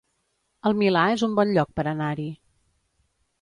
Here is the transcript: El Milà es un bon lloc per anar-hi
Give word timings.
El 0.69 0.75
Milà 0.79 1.03
es 1.17 1.25
un 1.27 1.35
bon 1.41 1.51
lloc 1.59 1.77
per 1.81 1.85
anar-hi 1.93 2.27